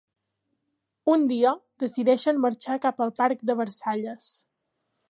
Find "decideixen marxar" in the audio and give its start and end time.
1.85-2.81